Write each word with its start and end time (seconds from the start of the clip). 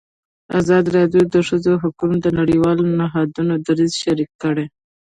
ازادي 0.59 0.89
راډیو 0.97 1.23
د 1.27 1.31
د 1.35 1.37
ښځو 1.47 1.73
حقونه 1.83 2.17
د 2.21 2.27
نړیوالو 2.39 2.83
نهادونو 2.99 3.53
دریځ 3.67 3.91
شریک 4.03 4.29
کړی. 4.43 4.65